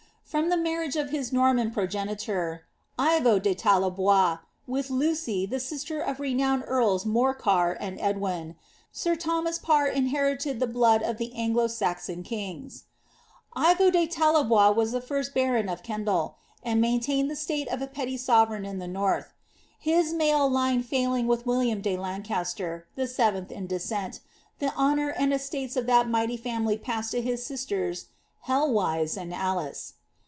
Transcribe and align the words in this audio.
From 0.31 0.47
the 0.47 0.55
marriage 0.55 0.95
of 0.95 1.09
his 1.09 1.33
Norman 1.33 1.71
progenitor, 1.71 2.63
Ivo 2.97 3.37
de 3.37 3.53
Tallebois, 3.53 4.39
with 4.65 4.89
Lucy, 4.89 5.45
the 5.45 5.59
sister 5.59 5.99
of 5.99 6.15
the 6.15 6.23
renowned 6.23 6.63
earls 6.67 7.03
3Iorcar 7.03 7.75
and 7.81 7.99
Edwin, 7.99 8.55
sir 8.93 9.17
Thomas 9.17 9.59
Parr 9.59 9.87
inherited 9.87 10.61
the 10.61 10.67
blood 10.67 11.03
of 11.03 11.17
the 11.17 11.35
Anglo 11.35 11.67
Saxon 11.67 12.23
kings. 12.23 12.85
Ivo 13.57 13.89
de 13.89 14.07
Tallebois 14.07 14.71
was 14.73 14.93
the 14.93 15.01
first 15.01 15.33
baron 15.33 15.67
of 15.67 15.83
Kendal, 15.83 16.37
and 16.63 16.79
maintained 16.79 17.29
the 17.29 17.35
state 17.35 17.67
of 17.67 17.81
a 17.81 17.87
petty 17.87 18.15
sovereign 18.15 18.63
in 18.63 18.79
the 18.79 18.87
north. 18.87 19.33
Hii 19.85 20.13
male 20.15 20.49
line 20.49 20.81
failing 20.81 21.27
with 21.27 21.45
William 21.45 21.81
de 21.81 21.97
Lancaster, 21.97 22.87
the 22.95 23.05
seventh 23.07 23.51
in 23.51 23.67
descent, 23.67 24.21
the 24.59 24.73
honour 24.75 25.09
and 25.09 25.33
estates 25.33 25.75
of 25.75 25.87
tliat 25.87 26.09
mighty 26.09 26.37
family 26.37 26.77
passed 26.77 27.11
to 27.11 27.19
his 27.21 27.45
sisters 27.45 28.05
Helwise 28.47 29.17
and 29.17 29.33
Alice. 29.33 29.95